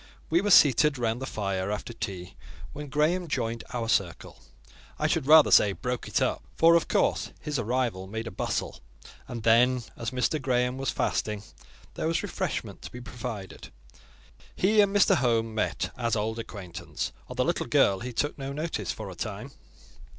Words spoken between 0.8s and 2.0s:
round the fire, after